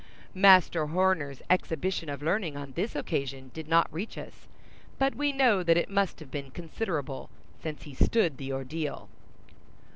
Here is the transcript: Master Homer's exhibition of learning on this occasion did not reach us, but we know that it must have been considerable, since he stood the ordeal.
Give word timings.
Master 0.33 0.87
Homer's 0.87 1.43
exhibition 1.47 2.09
of 2.09 2.23
learning 2.23 2.57
on 2.57 2.71
this 2.71 2.95
occasion 2.95 3.51
did 3.53 3.67
not 3.67 3.87
reach 3.93 4.17
us, 4.17 4.47
but 4.97 5.13
we 5.13 5.31
know 5.31 5.61
that 5.61 5.77
it 5.77 5.91
must 5.91 6.19
have 6.19 6.31
been 6.31 6.49
considerable, 6.49 7.29
since 7.61 7.83
he 7.83 7.93
stood 7.93 8.37
the 8.37 8.51
ordeal. 8.51 9.09